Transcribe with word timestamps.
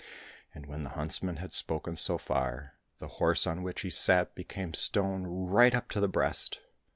"And 0.55 0.65
when 0.65 0.81
the 0.81 0.89
huntsman 0.97 1.35
had 1.35 1.53
spoken 1.53 1.95
so 1.95 2.17
far, 2.17 2.73
the 2.97 3.07
horse 3.21 3.45
on 3.45 3.61
which 3.61 3.81
he 3.81 3.91
sat 3.91 4.33
became 4.33 4.73
stone 4.73 5.27
right 5.27 5.75
up 5.75 5.89
to 5.89 5.99
the 5.99 6.07
breast. 6.07 6.59